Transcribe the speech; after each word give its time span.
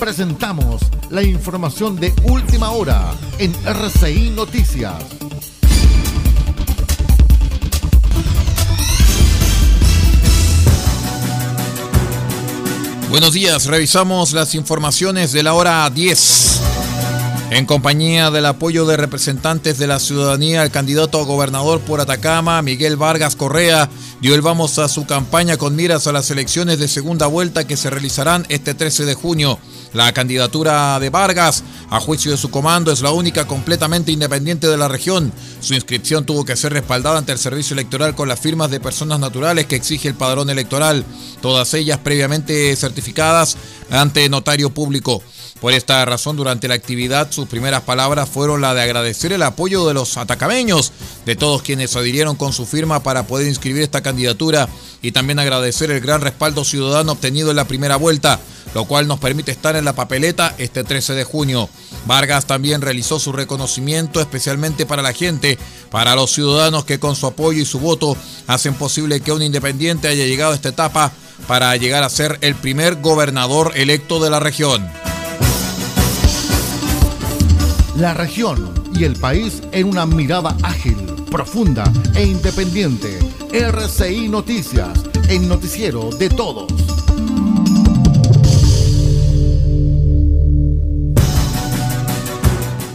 Presentamos 0.00 0.80
la 1.10 1.22
información 1.22 1.96
de 1.96 2.14
última 2.24 2.70
hora 2.70 3.12
en 3.38 3.54
RCI 3.66 4.30
Noticias. 4.30 4.94
Buenos 13.10 13.34
días, 13.34 13.66
revisamos 13.66 14.32
las 14.32 14.54
informaciones 14.54 15.32
de 15.32 15.42
la 15.42 15.52
hora 15.52 15.90
10. 15.90 16.60
En 17.50 17.66
compañía 17.66 18.30
del 18.30 18.46
apoyo 18.46 18.86
de 18.86 18.96
representantes 18.96 19.76
de 19.76 19.86
la 19.86 19.98
ciudadanía, 19.98 20.62
el 20.62 20.70
candidato 20.70 21.20
a 21.20 21.24
gobernador 21.24 21.80
por 21.80 22.00
Atacama, 22.00 22.62
Miguel 22.62 22.96
Vargas 22.96 23.36
Correa, 23.36 23.90
dio 24.22 24.34
el 24.34 24.40
vamos 24.40 24.78
a 24.78 24.88
su 24.88 25.04
campaña 25.04 25.58
con 25.58 25.76
miras 25.76 26.06
a 26.06 26.12
las 26.12 26.30
elecciones 26.30 26.78
de 26.78 26.88
segunda 26.88 27.26
vuelta 27.26 27.66
que 27.66 27.76
se 27.76 27.90
realizarán 27.90 28.46
este 28.48 28.72
13 28.72 29.04
de 29.04 29.14
junio. 29.14 29.58
La 29.92 30.12
candidatura 30.12 31.00
de 31.00 31.10
Vargas, 31.10 31.64
a 31.90 31.98
juicio 31.98 32.30
de 32.30 32.36
su 32.36 32.50
comando, 32.50 32.92
es 32.92 33.00
la 33.00 33.10
única 33.10 33.48
completamente 33.48 34.12
independiente 34.12 34.68
de 34.68 34.76
la 34.76 34.86
región. 34.86 35.32
Su 35.60 35.74
inscripción 35.74 36.24
tuvo 36.24 36.44
que 36.44 36.56
ser 36.56 36.72
respaldada 36.72 37.18
ante 37.18 37.32
el 37.32 37.38
servicio 37.38 37.74
electoral 37.74 38.14
con 38.14 38.28
las 38.28 38.38
firmas 38.38 38.70
de 38.70 38.78
personas 38.78 39.18
naturales 39.18 39.66
que 39.66 39.74
exige 39.74 40.06
el 40.06 40.14
padrón 40.14 40.48
electoral, 40.48 41.04
todas 41.42 41.74
ellas 41.74 41.98
previamente 41.98 42.74
certificadas 42.76 43.56
ante 43.90 44.28
notario 44.28 44.70
público. 44.70 45.22
Por 45.60 45.74
esta 45.74 46.02
razón, 46.06 46.36
durante 46.36 46.68
la 46.68 46.74
actividad, 46.74 47.30
sus 47.30 47.46
primeras 47.46 47.82
palabras 47.82 48.28
fueron 48.28 48.62
la 48.62 48.72
de 48.72 48.80
agradecer 48.80 49.32
el 49.32 49.42
apoyo 49.42 49.86
de 49.86 49.92
los 49.92 50.16
atacameños, 50.16 50.92
de 51.26 51.36
todos 51.36 51.60
quienes 51.62 51.94
adhirieron 51.96 52.36
con 52.36 52.54
su 52.54 52.64
firma 52.64 53.02
para 53.02 53.26
poder 53.26 53.46
inscribir 53.46 53.82
esta 53.82 54.02
candidatura, 54.02 54.68
y 55.02 55.12
también 55.12 55.38
agradecer 55.38 55.90
el 55.90 56.00
gran 56.00 56.22
respaldo 56.22 56.64
ciudadano 56.64 57.12
obtenido 57.12 57.50
en 57.50 57.56
la 57.56 57.66
primera 57.66 57.96
vuelta, 57.96 58.40
lo 58.74 58.84
cual 58.84 59.06
nos 59.06 59.18
permite 59.18 59.50
estar 59.50 59.76
en 59.76 59.84
la 59.84 59.94
papeleta 59.94 60.54
este 60.58 60.84
13 60.84 61.14
de 61.14 61.24
junio. 61.24 61.68
Vargas 62.06 62.46
también 62.46 62.80
realizó 62.80 63.18
su 63.18 63.32
reconocimiento 63.32 64.20
especialmente 64.20 64.86
para 64.86 65.02
la 65.02 65.12
gente, 65.12 65.58
para 65.90 66.14
los 66.14 66.32
ciudadanos 66.32 66.84
que 66.84 67.00
con 67.00 67.16
su 67.16 67.26
apoyo 67.26 67.60
y 67.60 67.66
su 67.66 67.80
voto 67.80 68.16
hacen 68.46 68.74
posible 68.74 69.20
que 69.20 69.32
un 69.32 69.42
independiente 69.42 70.08
haya 70.08 70.26
llegado 70.26 70.52
a 70.52 70.56
esta 70.56 70.70
etapa 70.70 71.12
para 71.46 71.74
llegar 71.76 72.02
a 72.02 72.10
ser 72.10 72.38
el 72.40 72.54
primer 72.54 73.00
gobernador 73.00 73.72
electo 73.74 74.22
de 74.22 74.30
la 74.30 74.40
región 74.40 74.90
la 78.00 78.14
región 78.14 78.72
y 78.94 79.04
el 79.04 79.14
país 79.16 79.62
en 79.72 79.86
una 79.86 80.06
mirada 80.06 80.56
ágil, 80.62 80.96
profunda 81.30 81.84
e 82.14 82.24
independiente. 82.24 83.18
RCI 83.52 84.28
Noticias, 84.28 84.98
el 85.28 85.46
noticiero 85.46 86.08
de 86.10 86.30
todos. 86.30 86.89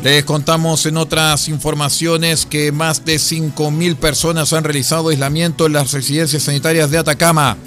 Les 0.06 0.24
contamos 0.24 0.86
en 0.86 0.98
otras 0.98 1.48
informaciones 1.48 2.46
que 2.46 2.72
más 2.72 3.06
de 3.06 3.16
5.000 3.16 3.96
personas 3.96 4.54
han 4.54 4.64
realizado 4.64 5.10
aislamiento 5.10 5.66
en 5.66 5.74
las 5.74 5.94
residencias 5.94 6.44
sanitarias 6.44 6.92
de 6.92 7.00
Atacama. 7.00 7.58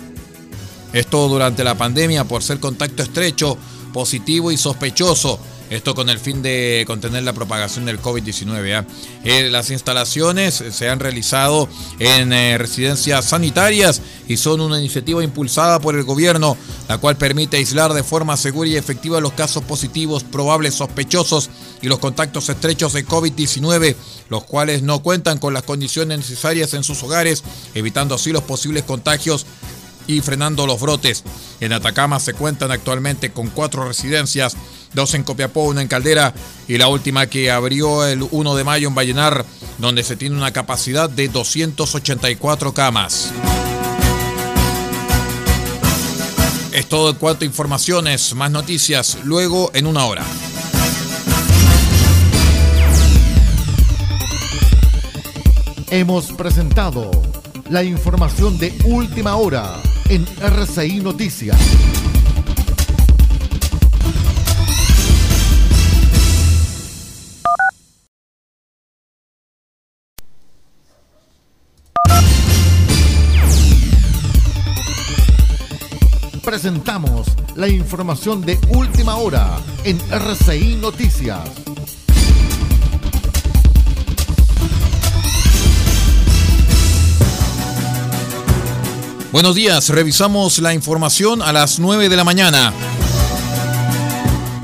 Esto 0.93 1.27
durante 1.27 1.65
la 1.65 1.75
pandemia 1.75 2.23
por 2.23 2.45
ser 2.45 2.61
contacto 2.61 3.03
estrecho, 3.03 3.59
positivo 3.93 4.53
y 4.53 4.57
sospechoso. 4.57 5.41
Esto 5.71 5.95
con 5.95 6.09
el 6.09 6.19
fin 6.19 6.41
de 6.41 6.85
contener 6.87 7.25
la 7.25 7.35
propagación 7.35 7.85
del 7.85 8.01
COVID-19. 8.01 8.75
¿ah? 8.75 8.87
Eh, 9.25 9.51
las 9.51 9.71
instalaciones 9.71 10.65
se 10.71 10.89
han 10.89 10.99
realizado 10.99 11.69
en 11.99 12.33
eh, 12.33 12.57
residencias 12.57 13.27
sanitarias 13.27 14.01
y 14.29 14.39
son 14.39 14.63
una 14.63 14.79
iniciativa 14.79 15.23
impulsada 15.23 15.79
por 15.79 15.95
el 15.95 16.05
gobierno, 16.05 16.57
la 16.89 16.99
cual 16.99 17.17
permite 17.17 17.59
aislar 17.59 17.93
de 17.93 18.03
forma 18.03 18.37
segura 18.39 18.71
y 18.71 18.77
efectiva 18.77 19.21
los 19.21 19.33
casos 19.33 19.63
positivos, 19.65 20.25
probables, 20.25 20.75
sospechosos 20.75 21.51
y 21.83 21.89
los 21.89 21.99
contactos 21.99 22.49
estrechos 22.49 22.95
de 22.95 23.07
COVID-19, 23.07 23.95
los 24.31 24.45
cuales 24.45 24.83
no 24.83 25.03
cuentan 25.03 25.39
con 25.39 25.53
las 25.53 25.65
condiciones 25.65 26.19
necesarias 26.19 26.73
en 26.73 26.83
sus 26.83 27.03
hogares, 27.03 27.45
evitando 27.75 28.15
así 28.15 28.33
los 28.33 28.43
posibles 28.43 28.85
contagios 28.85 29.45
y 30.07 30.23
frenando 30.23 30.67
los 30.67 30.81
brotes. 30.81 31.23
En 31.61 31.73
Atacama 31.73 32.19
se 32.19 32.33
cuentan 32.33 32.73
actualmente 32.73 33.31
con 33.31 33.49
cuatro 33.49 33.87
residencias 33.87 34.57
dos 34.95 35.15
en 35.15 35.23
Copiapó, 35.23 35.65
una 35.65 35.83
en 35.83 35.89
Caldera 35.89 36.35
y 36.67 36.79
la 36.79 36.89
última 36.89 37.27
que 37.27 37.51
abrió 37.51 38.07
el 38.07 38.27
1 38.31 38.55
de 38.57 38.65
mayo 38.65 38.89
en 38.89 38.95
Vallenar, 38.95 39.45
donde 39.79 40.03
se 40.03 40.17
tiene 40.17 40.37
una 40.37 40.53
capacidad 40.53 41.09
de 41.09 41.29
284 41.29 42.75
camas. 42.75 43.33
Es 46.73 46.87
todo 46.87 47.11
en 47.11 47.17
cuanto 47.17 47.45
a 47.45 47.47
informaciones, 47.47 48.35
más 48.35 48.51
noticias 48.51 49.19
luego 49.25 49.71
en 49.75 49.87
una 49.87 50.05
hora. 50.05 50.25
Hemos 55.91 56.27
presentado 56.33 57.11
la 57.71 57.83
información 57.83 58.59
de 58.59 58.77
última 58.85 59.37
hora 59.37 59.81
en 60.09 60.27
RCI 60.41 61.01
Noticias. 61.01 61.59
Presentamos 76.49 77.27
la 77.57 77.69
información 77.69 78.41
de 78.41 78.59
última 78.71 79.17
hora 79.17 79.59
en 79.85 80.01
RCI 80.11 80.77
Noticias. 80.77 81.41
Buenos 89.31 89.55
días, 89.57 89.91
revisamos 89.91 90.59
la 90.61 90.73
información 90.73 91.43
a 91.43 91.53
las 91.53 91.81
9 91.81 92.09
de 92.09 92.17
la 92.17 92.25
mañana. 92.25 92.73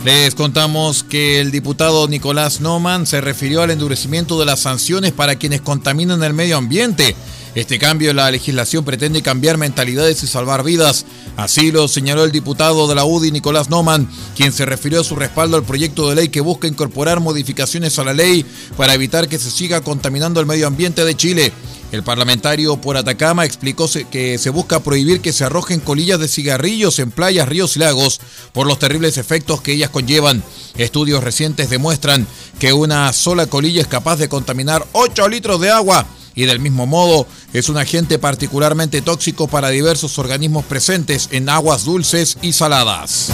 Les 0.06 0.34
contamos 0.34 1.02
que 1.04 1.42
el 1.42 1.50
diputado 1.50 2.08
Nicolás 2.08 2.62
Noman 2.62 3.06
se 3.06 3.20
refirió 3.20 3.60
al 3.60 3.70
endurecimiento 3.70 4.40
de 4.40 4.46
las 4.46 4.60
sanciones 4.60 5.12
para 5.12 5.36
quienes 5.36 5.60
contaminan 5.60 6.22
el 6.22 6.32
medio 6.32 6.56
ambiente 6.56 7.14
este 7.54 7.78
cambio 7.78 8.10
en 8.10 8.16
la 8.16 8.30
legislación 8.30 8.84
pretende 8.84 9.22
cambiar 9.22 9.58
mentalidades 9.58 10.22
y 10.22 10.26
salvar 10.26 10.64
vidas. 10.64 11.06
Así 11.36 11.70
lo 11.70 11.86
señaló 11.86 12.24
el 12.24 12.32
diputado 12.32 12.88
de 12.88 12.96
la 12.96 13.04
UDI, 13.04 13.30
Nicolás 13.30 13.70
Noman, 13.70 14.08
quien 14.36 14.52
se 14.52 14.66
refirió 14.66 15.00
a 15.00 15.04
su 15.04 15.14
respaldo 15.14 15.56
al 15.56 15.64
proyecto 15.64 16.08
de 16.08 16.16
ley 16.16 16.28
que 16.30 16.40
busca 16.40 16.66
incorporar 16.66 17.20
modificaciones 17.20 17.98
a 17.98 18.04
la 18.04 18.12
ley 18.12 18.44
para 18.76 18.94
evitar 18.94 19.28
que 19.28 19.38
se 19.38 19.52
siga 19.52 19.82
contaminando 19.82 20.40
el 20.40 20.46
medio 20.46 20.66
ambiente 20.66 21.04
de 21.04 21.16
Chile. 21.16 21.52
El 21.92 22.02
parlamentario 22.02 22.76
por 22.80 22.96
Atacama 22.96 23.44
explicó 23.44 23.88
que 24.10 24.36
se 24.38 24.50
busca 24.50 24.80
prohibir 24.80 25.20
que 25.20 25.32
se 25.32 25.44
arrojen 25.44 25.78
colillas 25.78 26.18
de 26.18 26.26
cigarrillos 26.26 26.98
en 26.98 27.12
playas, 27.12 27.48
ríos 27.48 27.76
y 27.76 27.78
lagos 27.78 28.20
por 28.52 28.66
los 28.66 28.80
terribles 28.80 29.16
efectos 29.16 29.60
que 29.60 29.74
ellas 29.74 29.90
conllevan. 29.90 30.42
Estudios 30.76 31.22
recientes 31.22 31.70
demuestran 31.70 32.26
que 32.58 32.72
una 32.72 33.12
sola 33.12 33.46
colilla 33.46 33.80
es 33.80 33.86
capaz 33.86 34.16
de 34.16 34.28
contaminar 34.28 34.84
8 34.92 35.28
litros 35.28 35.60
de 35.60 35.70
agua 35.70 36.04
y 36.34 36.44
del 36.44 36.60
mismo 36.60 36.86
modo 36.86 37.26
es 37.52 37.68
un 37.68 37.76
agente 37.76 38.18
particularmente 38.18 39.02
tóxico 39.02 39.48
para 39.48 39.70
diversos 39.70 40.18
organismos 40.18 40.64
presentes 40.64 41.28
en 41.32 41.48
aguas 41.48 41.84
dulces 41.84 42.38
y 42.42 42.52
saladas. 42.52 43.30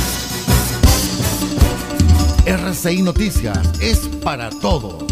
RCI 2.47 3.03
Noticias 3.03 3.59
es 3.81 3.99
para 4.23 4.51
todos. 4.51 5.05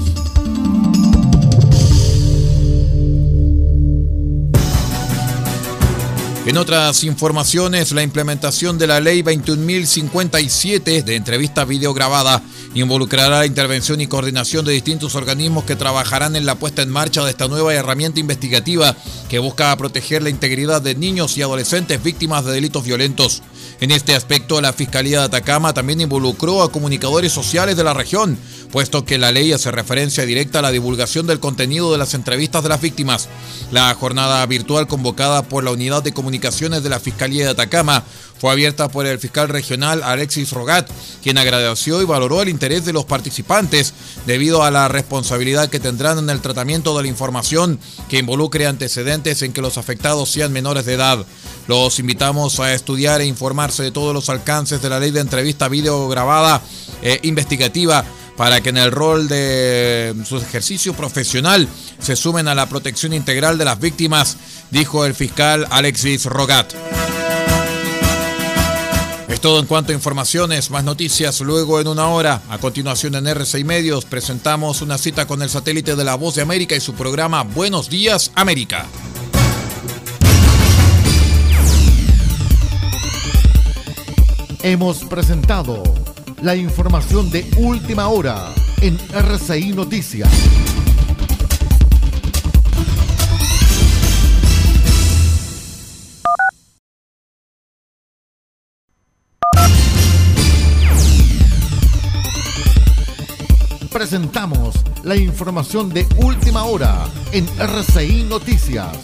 En 6.48 6.56
otras 6.56 7.04
informaciones, 7.04 7.92
la 7.92 8.03
implementación 8.03 8.78
de 8.78 8.86
la 8.86 9.01
ley 9.01 9.22
21.057 9.22 11.04
de 11.04 11.15
entrevista 11.15 11.66
videograbada 11.66 12.42
involucrará 12.74 13.38
la 13.38 13.47
intervención 13.47 14.00
y 14.00 14.06
coordinación 14.06 14.65
de 14.65 14.72
distintos 14.72 15.15
organismos 15.15 15.65
que 15.65 15.76
trabajarán 15.76 16.36
en 16.36 16.47
la 16.47 16.56
puesta 16.56 16.82
en 16.82 16.91
marcha 16.91 17.24
de 17.24 17.30
esta 17.30 17.48
nueva 17.48 17.74
herramienta 17.74 18.20
investigativa 18.20 18.97
que 19.28 19.38
busca 19.38 19.76
proteger 19.76 20.22
la 20.22 20.30
integridad 20.30 20.82
de 20.82 20.94
niños 20.94 21.36
y 21.36 21.42
adolescentes 21.42 22.03
víctimas 22.03 22.44
de 22.44 22.53
delitos 22.53 22.84
violentos. 22.84 23.42
En 23.80 23.91
este 23.91 24.15
aspecto, 24.15 24.60
la 24.60 24.72
Fiscalía 24.72 25.20
de 25.20 25.26
Atacama 25.26 25.72
también 25.72 26.00
involucró 26.00 26.62
a 26.62 26.72
comunicadores 26.72 27.32
sociales 27.32 27.76
de 27.76 27.84
la 27.84 27.94
región, 27.94 28.36
puesto 28.72 29.04
que 29.04 29.18
la 29.18 29.32
ley 29.32 29.53
hace 29.53 29.71
referencia 29.71 30.26
directa 30.26 30.59
a 30.59 30.62
la 30.62 30.72
divulgación 30.72 31.26
del 31.26 31.41
contenido 31.41 31.92
de 31.92 31.98
las 31.98 32.14
entrevistas 32.14 32.62
de 32.62 32.68
las 32.71 32.80
víctimas. 32.80 33.28
La 33.71 33.94
jornada 33.94 34.44
virtual 34.47 34.88
convocada 34.88 35.42
por 35.42 35.62
la 35.62 35.71
Unidad 35.71 36.03
de 36.03 36.12
Comunicaciones 36.12 36.82
de 36.82 36.88
la 36.88 37.00
Fiscalía 37.00 37.44
de 37.44 37.50
Atacama 37.50 38.03
fue 38.38 38.53
abierta 38.53 38.88
por 38.88 39.06
el 39.06 39.18
fiscal 39.18 39.48
regional 39.48 40.03
Alexis 40.03 40.53
Rogat, 40.53 40.88
quien 41.22 41.38
agradeció 41.38 42.00
y 42.00 42.04
valoró 42.04 42.42
el 42.42 42.48
interés 42.48 42.67
de 42.68 42.92
los 42.92 43.06
participantes 43.06 43.94
debido 44.26 44.62
a 44.62 44.70
la 44.70 44.88
responsabilidad 44.88 45.70
que 45.70 45.80
tendrán 45.80 46.18
en 46.18 46.28
el 46.28 46.41
tratamiento 46.41 46.94
de 46.97 47.03
la 47.03 47.09
información 47.09 47.80
que 48.10 48.18
involucre 48.18 48.66
antecedentes 48.66 49.41
en 49.42 49.53
que 49.54 49.62
los 49.62 49.78
afectados 49.78 50.30
sean 50.30 50.53
menores 50.53 50.84
de 50.84 50.94
edad. 50.94 51.24
Los 51.66 51.98
invitamos 51.98 52.60
a 52.60 52.74
estudiar 52.74 53.22
e 53.22 53.26
informarse 53.26 53.82
de 53.82 53.91
todos 53.91 54.12
los 54.12 54.28
alcances 54.28 54.82
de 54.82 54.91
la 54.91 55.00
ley 55.00 55.10
de 55.10 55.20
entrevista 55.20 55.68
video 55.68 56.09
grabada 56.09 56.60
e 57.03 57.20
investigativa 57.22 58.04
para 58.36 58.60
que 58.60 58.68
en 58.68 58.76
el 58.76 58.92
rol 58.92 59.28
de 59.28 60.14
su 60.24 60.36
ejercicio 60.36 60.94
profesional 60.94 61.66
se 61.98 62.16
sumen 62.16 62.48
a 62.48 62.54
la 62.54 62.68
protección 62.68 63.12
integral 63.12 63.59
de 63.59 63.64
las 63.64 63.80
víctimas, 63.80 64.36
dijo 64.71 65.04
el 65.04 65.14
fiscal 65.14 65.66
Alexis 65.71 66.26
Rogat. 66.26 67.08
Todo 69.40 69.60
en 69.60 69.66
cuanto 69.66 69.92
a 69.92 69.94
informaciones, 69.94 70.68
más 70.70 70.82
noticias 70.82 71.40
luego 71.40 71.80
en 71.80 71.86
una 71.86 72.08
hora. 72.08 72.42
A 72.48 72.58
continuación 72.58 73.14
en 73.14 73.28
RCI 73.28 73.62
Medios 73.62 74.04
presentamos 74.04 74.82
una 74.82 74.98
cita 74.98 75.28
con 75.28 75.42
el 75.42 75.48
satélite 75.48 75.94
de 75.94 76.02
la 76.02 76.16
Voz 76.16 76.34
de 76.34 76.42
América 76.42 76.74
y 76.74 76.80
su 76.80 76.94
programa 76.94 77.44
Buenos 77.44 77.88
Días 77.88 78.32
América. 78.34 78.86
Hemos 84.60 85.04
presentado 85.04 85.84
la 86.42 86.56
información 86.56 87.30
de 87.30 87.48
última 87.58 88.08
hora 88.08 88.52
en 88.80 88.98
RCI 89.12 89.72
Noticias. 89.72 90.28
Presentamos 103.98 104.77
la 105.03 105.16
información 105.16 105.89
de 105.89 106.06
última 106.18 106.62
hora 106.62 107.04
en 107.33 107.48
RCI 107.59 108.22
Noticias. 108.28 108.97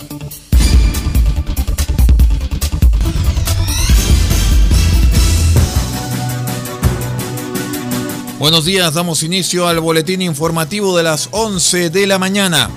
Buenos 8.39 8.67
días, 8.67 8.95
damos 8.95 9.25
inicio 9.25 9.67
al 9.67 9.81
boletín 9.81 10.23
informativo 10.23 10.97
de 10.97 11.03
las 11.03 11.29
11 11.33 11.91
de 11.91 12.07
la 12.07 12.21
mañana. 12.21 12.71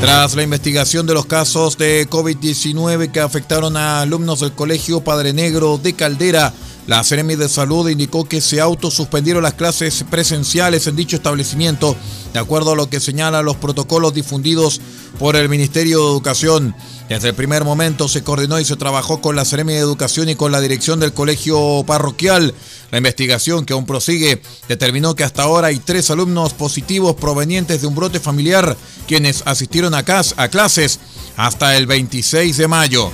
Tras 0.00 0.36
la 0.36 0.44
investigación 0.44 1.08
de 1.08 1.14
los 1.14 1.26
casos 1.26 1.76
de 1.76 2.08
COVID-19 2.08 3.10
que 3.10 3.18
afectaron 3.18 3.76
a 3.76 4.00
alumnos 4.02 4.38
del 4.38 4.52
Colegio 4.52 5.00
Padre 5.00 5.32
Negro 5.32 5.76
de 5.76 5.94
Caldera, 5.94 6.54
la 6.88 7.04
Seremi 7.04 7.36
de 7.36 7.50
Salud 7.50 7.86
indicó 7.90 8.24
que 8.24 8.40
se 8.40 8.62
autosuspendieron 8.62 9.42
las 9.42 9.52
clases 9.52 10.06
presenciales 10.10 10.86
en 10.86 10.96
dicho 10.96 11.16
establecimiento, 11.16 11.94
de 12.32 12.38
acuerdo 12.38 12.72
a 12.72 12.76
lo 12.76 12.88
que 12.88 12.98
señalan 12.98 13.44
los 13.44 13.56
protocolos 13.56 14.14
difundidos 14.14 14.80
por 15.18 15.36
el 15.36 15.50
Ministerio 15.50 15.98
de 15.98 16.10
Educación. 16.12 16.74
Desde 17.10 17.28
el 17.28 17.34
primer 17.34 17.62
momento 17.64 18.08
se 18.08 18.24
coordinó 18.24 18.58
y 18.58 18.64
se 18.64 18.76
trabajó 18.76 19.20
con 19.20 19.36
la 19.36 19.44
Seremi 19.44 19.74
de 19.74 19.80
Educación 19.80 20.30
y 20.30 20.34
con 20.34 20.50
la 20.50 20.62
dirección 20.62 20.98
del 20.98 21.12
colegio 21.12 21.84
parroquial. 21.86 22.54
La 22.90 22.96
investigación, 22.96 23.66
que 23.66 23.74
aún 23.74 23.84
prosigue, 23.84 24.40
determinó 24.66 25.14
que 25.14 25.24
hasta 25.24 25.42
ahora 25.42 25.68
hay 25.68 25.80
tres 25.80 26.10
alumnos 26.10 26.54
positivos 26.54 27.16
provenientes 27.16 27.82
de 27.82 27.86
un 27.86 27.96
brote 27.96 28.18
familiar, 28.18 28.78
quienes 29.06 29.42
asistieron 29.44 29.92
a, 29.92 29.98
a 29.98 30.48
clases 30.48 31.00
hasta 31.36 31.76
el 31.76 31.86
26 31.86 32.56
de 32.56 32.66
mayo. 32.66 33.12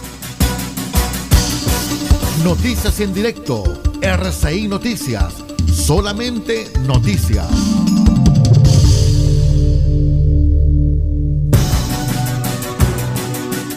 Noticias 2.44 3.00
en 3.00 3.14
directo, 3.14 3.64
RCI 4.02 4.68
Noticias, 4.68 5.32
solamente 5.72 6.70
noticias. 6.80 7.48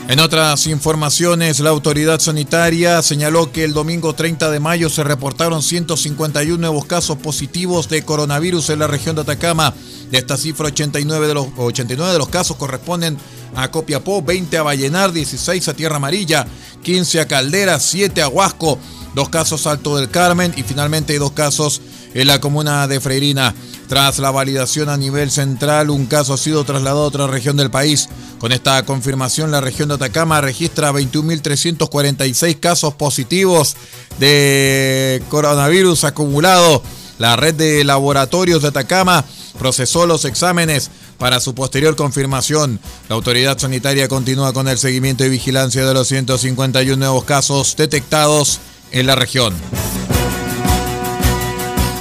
En 0.07 0.21
otras 0.21 0.67
informaciones, 0.67 1.59
la 1.59 1.69
autoridad 1.69 2.21
sanitaria 2.21 3.01
señaló 3.01 3.51
que 3.51 3.65
el 3.65 3.73
domingo 3.73 4.15
30 4.15 4.49
de 4.49 4.61
mayo 4.61 4.89
se 4.89 5.03
reportaron 5.03 5.61
151 5.61 6.57
nuevos 6.57 6.85
casos 6.85 7.17
positivos 7.17 7.89
de 7.89 8.03
coronavirus 8.03 8.69
en 8.69 8.79
la 8.79 8.87
región 8.87 9.17
de 9.17 9.23
Atacama. 9.23 9.73
De 10.09 10.17
esta 10.17 10.37
cifra, 10.37 10.67
89 10.67 11.27
de 11.27 11.33
los, 11.33 11.47
89 11.57 12.13
de 12.13 12.19
los 12.19 12.29
casos 12.29 12.55
corresponden 12.55 13.17
a 13.53 13.69
Copiapó, 13.69 14.21
20 14.21 14.57
a 14.57 14.63
Vallenar, 14.63 15.11
16 15.11 15.67
a 15.67 15.73
Tierra 15.73 15.97
Amarilla, 15.97 16.47
15 16.83 17.19
a 17.19 17.27
Caldera, 17.27 17.77
7 17.77 18.21
a 18.21 18.29
Huasco, 18.29 18.79
dos 19.13 19.27
casos 19.27 19.67
Alto 19.67 19.97
del 19.97 20.09
Carmen 20.09 20.53
y 20.55 20.63
finalmente 20.63 21.19
dos 21.19 21.33
casos 21.33 21.81
en 22.13 22.27
la 22.27 22.39
comuna 22.39 22.87
de 22.87 23.01
Freirina. 23.01 23.53
Tras 23.87 24.19
la 24.19 24.31
validación 24.31 24.89
a 24.89 24.97
nivel 24.97 25.31
central, 25.31 25.89
un 25.89 26.07
caso 26.07 26.33
ha 26.33 26.37
sido 26.37 26.63
trasladado 26.65 27.03
a 27.03 27.07
otra 27.07 27.27
región 27.27 27.57
del 27.57 27.71
país. 27.71 28.09
Con 28.39 28.51
esta 28.51 28.83
confirmación, 28.85 29.49
la 29.49 29.61
región 29.61 29.89
de 29.89 29.95
Atacama 29.95 30.41
registra 30.41 30.91
21.346 30.91 32.59
casos 32.59 32.93
positivos 32.93 33.75
de 34.19 35.23
coronavirus 35.29 36.03
acumulado. 36.03 36.83
La 37.17 37.35
red 37.35 37.55
de 37.55 37.83
laboratorios 37.83 38.61
de 38.61 38.67
Atacama 38.67 39.25
procesó 39.57 40.05
los 40.05 40.23
exámenes 40.25 40.91
para 41.17 41.39
su 41.39 41.55
posterior 41.55 41.95
confirmación. 41.95 42.79
La 43.09 43.15
autoridad 43.15 43.57
sanitaria 43.57 44.07
continúa 44.07 44.53
con 44.53 44.67
el 44.67 44.77
seguimiento 44.77 45.25
y 45.25 45.29
vigilancia 45.29 45.83
de 45.83 45.95
los 45.95 46.07
151 46.07 46.95
nuevos 46.95 47.23
casos 47.23 47.75
detectados 47.75 48.59
en 48.91 49.07
la 49.07 49.15
región. 49.15 49.55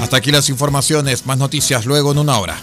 Hasta 0.03 0.19
aquí 0.19 0.31
las 0.31 0.51
informaciones, 0.51 1.25
más 1.25 1.39
noticias 1.39 1.87
luego 1.87 2.13
en 2.13 2.19
una 2.19 2.39
hora. 2.39 2.63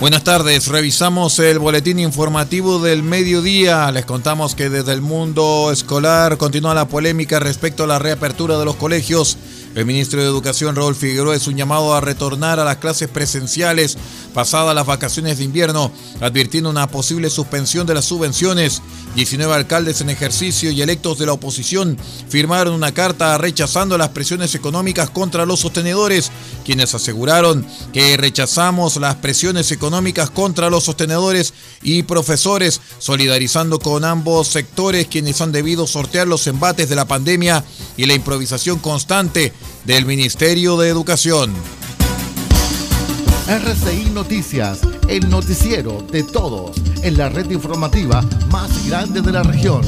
Buenas 0.00 0.24
tardes, 0.24 0.68
revisamos 0.68 1.38
el 1.40 1.58
boletín 1.58 1.98
informativo 1.98 2.78
del 2.78 3.02
mediodía. 3.02 3.92
Les 3.92 4.06
contamos 4.06 4.54
que 4.54 4.70
desde 4.70 4.94
el 4.94 5.02
mundo 5.02 5.70
escolar 5.70 6.38
continúa 6.38 6.72
la 6.72 6.88
polémica 6.88 7.38
respecto 7.38 7.84
a 7.84 7.86
la 7.86 7.98
reapertura 7.98 8.58
de 8.58 8.64
los 8.64 8.76
colegios 8.76 9.36
el 9.74 9.86
ministro 9.86 10.20
de 10.20 10.26
Educación, 10.26 10.74
Raúl 10.74 10.96
Figueroa, 10.96 11.36
es 11.36 11.46
un 11.46 11.56
llamado 11.56 11.94
a 11.94 12.00
retornar 12.00 12.58
a 12.58 12.64
las 12.64 12.78
clases 12.78 13.08
presenciales 13.08 13.96
pasadas 14.34 14.74
las 14.74 14.84
vacaciones 14.84 15.38
de 15.38 15.44
invierno, 15.44 15.92
advirtiendo 16.20 16.70
una 16.70 16.88
posible 16.88 17.30
suspensión 17.30 17.86
de 17.86 17.94
las 17.94 18.04
subvenciones. 18.04 18.82
19 19.14 19.52
alcaldes 19.52 20.00
en 20.00 20.10
ejercicio 20.10 20.70
y 20.70 20.82
electos 20.82 21.18
de 21.18 21.26
la 21.26 21.32
oposición 21.32 21.98
firmaron 22.28 22.74
una 22.74 22.92
carta 22.92 23.36
rechazando 23.38 23.98
las 23.98 24.10
presiones 24.10 24.54
económicas 24.54 25.10
contra 25.10 25.46
los 25.46 25.60
sostenedores, 25.60 26.30
quienes 26.64 26.94
aseguraron 26.94 27.66
que 27.92 28.16
rechazamos 28.16 28.96
las 28.96 29.16
presiones 29.16 29.72
económicas 29.72 30.30
contra 30.30 30.70
los 30.70 30.84
sostenedores 30.84 31.54
y 31.82 32.04
profesores, 32.04 32.80
solidarizando 32.98 33.78
con 33.78 34.04
ambos 34.04 34.48
sectores 34.48 35.08
quienes 35.08 35.40
han 35.40 35.52
debido 35.52 35.86
sortear 35.86 36.28
los 36.28 36.46
embates 36.46 36.88
de 36.88 36.96
la 36.96 37.06
pandemia 37.06 37.64
y 37.96 38.06
la 38.06 38.14
improvisación 38.14 38.78
constante 38.78 39.52
del 39.84 40.06
Ministerio 40.06 40.76
de 40.76 40.88
Educación. 40.88 41.52
RCI 43.48 44.10
Noticias, 44.10 44.78
el 45.10 45.28
noticiero 45.28 46.02
de 46.12 46.22
todos 46.22 46.76
en 47.02 47.18
la 47.18 47.28
red 47.28 47.50
informativa 47.50 48.22
más 48.52 48.86
grande 48.88 49.20
de 49.20 49.32
la 49.32 49.42
región. 49.42 49.82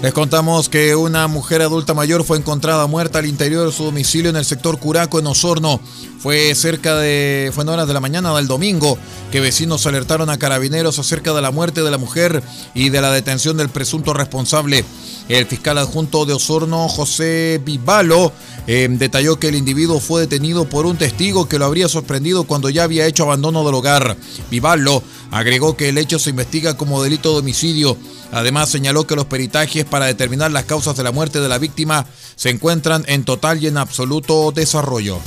Les 0.00 0.12
contamos 0.12 0.68
que 0.68 0.94
una 0.94 1.26
mujer 1.26 1.60
adulta 1.60 1.92
mayor 1.92 2.22
fue 2.22 2.38
encontrada 2.38 2.86
muerta 2.86 3.18
al 3.18 3.26
interior 3.26 3.66
de 3.66 3.72
su 3.72 3.82
domicilio 3.82 4.30
en 4.30 4.36
el 4.36 4.44
sector 4.44 4.78
Curaco, 4.78 5.18
en 5.18 5.26
Osorno. 5.26 5.80
Fue 6.20 6.54
cerca 6.54 6.96
de. 6.96 7.50
fue 7.52 7.64
en 7.64 7.70
horas 7.70 7.88
de 7.88 7.94
la 7.94 8.00
mañana 8.00 8.32
del 8.36 8.46
domingo 8.46 8.96
que 9.32 9.40
vecinos 9.40 9.86
alertaron 9.86 10.30
a 10.30 10.38
carabineros 10.38 11.00
acerca 11.00 11.34
de 11.34 11.42
la 11.42 11.50
muerte 11.50 11.82
de 11.82 11.90
la 11.90 11.98
mujer 11.98 12.44
y 12.74 12.90
de 12.90 13.00
la 13.00 13.10
detención 13.10 13.56
del 13.56 13.70
presunto 13.70 14.14
responsable. 14.14 14.84
El 15.28 15.46
fiscal 15.46 15.76
adjunto 15.78 16.26
de 16.26 16.32
Osorno, 16.32 16.88
José 16.88 17.60
Vivalo, 17.64 18.32
eh, 18.68 18.86
detalló 18.88 19.40
que 19.40 19.48
el 19.48 19.56
individuo 19.56 19.98
fue 19.98 20.20
detenido 20.20 20.68
por 20.68 20.86
un 20.86 20.96
testigo 20.96 21.48
que 21.48 21.58
lo 21.58 21.66
habría 21.66 21.88
sorprendido 21.88 22.44
cuando 22.44 22.70
ya 22.70 22.84
había 22.84 23.06
hecho 23.06 23.24
abandono 23.24 23.64
del 23.64 23.74
hogar. 23.74 24.16
Vivalo 24.48 25.02
agregó 25.30 25.76
que 25.76 25.88
el 25.88 25.98
hecho 25.98 26.18
se 26.18 26.30
investiga 26.30 26.76
como 26.76 27.02
delito 27.02 27.32
de 27.32 27.40
homicidio 27.40 27.96
Además, 28.32 28.68
señaló 28.68 29.06
que 29.06 29.16
los 29.16 29.26
peritajes 29.26 29.84
para 29.84 30.06
determinar 30.06 30.50
las 30.50 30.64
causas 30.64 30.96
de 30.96 31.02
la 31.02 31.12
muerte 31.12 31.40
de 31.40 31.48
la 31.48 31.58
víctima 31.58 32.06
se 32.36 32.50
encuentran 32.50 33.04
en 33.08 33.24
total 33.24 33.62
y 33.62 33.66
en 33.66 33.78
absoluto 33.78 34.52
desarrollo. 34.52 35.18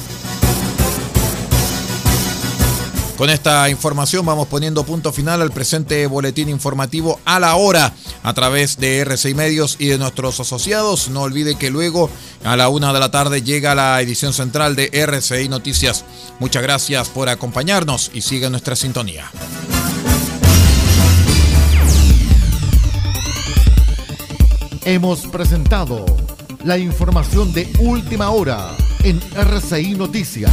Con 3.22 3.30
esta 3.30 3.70
información 3.70 4.26
vamos 4.26 4.48
poniendo 4.48 4.84
punto 4.84 5.14
final 5.14 5.44
al 5.44 5.52
presente 5.52 6.08
boletín 6.08 6.50
informativo 6.50 7.20
a 7.24 7.40
la 7.40 7.56
hora 7.56 7.94
a 8.24 8.34
través 8.34 8.78
de 8.78 8.98
RCI 9.02 9.36
Medios 9.36 9.76
y 9.78 9.90
de 9.90 10.00
nuestros 10.00 10.40
asociados. 10.40 11.10
No 11.10 11.22
olvide 11.22 11.54
que 11.54 11.70
luego 11.70 12.10
a 12.44 12.58
la 12.58 12.70
una 12.70 12.92
de 12.94 13.00
la 13.00 13.12
tarde 13.12 13.44
llega 13.44 13.76
la 13.76 14.02
edición 14.02 14.34
central 14.34 14.76
de 14.76 14.90
RCI 14.92 15.50
Noticias. 15.50 16.04
Muchas 16.40 16.64
gracias 16.64 17.10
por 17.10 17.30
acompañarnos 17.30 18.10
y 18.12 18.22
siga 18.22 18.50
nuestra 18.50 18.76
sintonía. 18.76 19.30
Hemos 24.84 25.28
presentado 25.28 26.06
la 26.64 26.76
información 26.76 27.54
de 27.54 27.72
última 27.80 28.32
hora 28.32 28.72
en 29.04 29.20
RCI 29.36 29.94
Noticias. 29.94 30.52